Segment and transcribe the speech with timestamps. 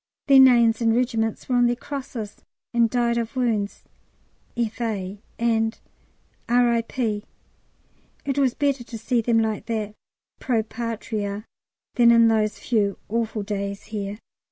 [0.25, 2.37] Their names and regiments were on their crosses,
[2.73, 3.83] and "Died of wounds.
[4.57, 5.79] F.A.," and
[6.49, 7.23] R.I.P.
[8.25, 9.93] It was better to see them like that
[10.39, 11.45] Pro Patria
[11.93, 14.17] than in those few awful days here.